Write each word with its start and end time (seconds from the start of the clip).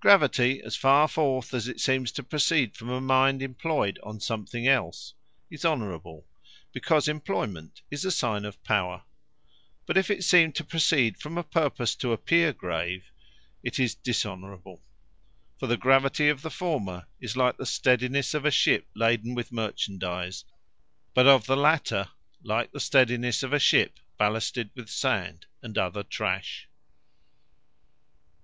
Gravity, 0.00 0.60
as 0.64 0.74
farre 0.76 1.06
forth 1.06 1.54
as 1.54 1.68
it 1.68 1.78
seems 1.78 2.10
to 2.10 2.24
proceed 2.24 2.76
from 2.76 2.88
a 2.88 3.00
mind 3.00 3.40
employed 3.40 4.00
on 4.02 4.18
some 4.18 4.44
thing 4.44 4.66
else, 4.66 5.14
is 5.48 5.64
Honourable; 5.64 6.26
because 6.72 7.06
employment 7.06 7.80
is 7.88 8.04
a 8.04 8.10
signe 8.10 8.44
of 8.44 8.60
Power. 8.64 9.04
But 9.86 9.96
if 9.96 10.10
it 10.10 10.24
seem 10.24 10.50
to 10.54 10.64
proceed 10.64 11.18
from 11.20 11.38
a 11.38 11.44
purpose 11.44 11.94
to 11.94 12.10
appear 12.12 12.52
grave, 12.52 13.12
it 13.62 13.78
is 13.78 13.94
Dishonourable. 13.94 14.82
For 15.60 15.68
the 15.68 15.76
gravity 15.76 16.28
of 16.30 16.42
the 16.42 16.50
Former, 16.50 17.06
is 17.20 17.36
like 17.36 17.56
the 17.56 17.62
steddinesse 17.64 18.34
of 18.34 18.44
a 18.44 18.50
Ship 18.50 18.88
laden 18.96 19.36
with 19.36 19.52
Merchandise; 19.52 20.44
but 21.14 21.28
of 21.28 21.46
the 21.46 21.56
later, 21.56 22.08
like 22.42 22.72
the 22.72 22.80
steddinesse 22.80 23.44
of 23.44 23.52
a 23.52 23.60
Ship 23.60 24.00
ballasted 24.18 24.70
with 24.74 24.88
Sand, 24.88 25.46
and 25.62 25.78
other 25.78 26.02
trash. 26.02 26.68